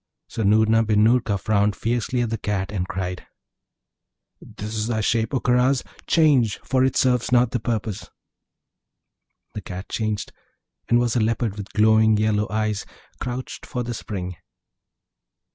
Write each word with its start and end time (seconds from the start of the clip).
So 0.27 0.41
Noorna 0.41 0.81
bin 0.83 1.03
Noorka 1.03 1.39
frowned 1.39 1.75
fiercely 1.75 2.21
at 2.21 2.31
the 2.31 2.37
Cat, 2.39 2.71
and 2.71 2.87
cried, 2.87 3.27
'This 4.41 4.73
is 4.73 4.87
thy 4.87 4.99
shape, 4.99 5.31
O 5.31 5.39
Karaz; 5.39 5.83
change! 6.07 6.57
for 6.63 6.83
it 6.83 6.95
serves 6.97 7.31
not 7.31 7.51
the 7.51 7.59
purpose.' 7.59 8.09
The 9.53 9.61
Cat 9.61 9.89
changed, 9.89 10.31
and 10.89 10.97
was 10.97 11.15
a 11.15 11.19
Leopard 11.19 11.55
with 11.55 11.71
glowing 11.73 12.17
yellow 12.17 12.47
eyes, 12.49 12.83
crouched 13.19 13.63
for 13.63 13.83
the 13.83 13.93
spring. 13.93 14.37